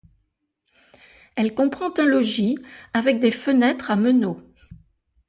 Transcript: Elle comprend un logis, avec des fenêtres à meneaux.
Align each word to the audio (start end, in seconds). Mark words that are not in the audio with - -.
Elle 1.35 1.53
comprend 1.53 1.93
un 1.99 2.05
logis, 2.05 2.57
avec 2.91 3.19
des 3.19 3.29
fenêtres 3.29 3.91
à 3.91 3.95
meneaux. 3.95 4.41